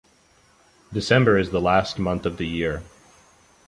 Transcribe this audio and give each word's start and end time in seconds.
December 0.91 1.37
is 1.37 1.51
the 1.51 1.61
last 1.61 1.99
month 1.99 2.25
of 2.25 2.37
the 2.37 2.47
year. 2.47 2.81